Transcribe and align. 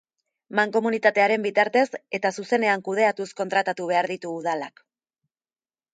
Mankomunitatearen 0.59 1.43
bitartez 1.47 1.83
eta 2.19 2.33
zuzenean 2.37 2.85
kudeatuz 2.89 3.29
kontratatu 3.43 3.91
behar 3.95 4.11
ditu 4.17 4.37
udalak. 4.43 4.87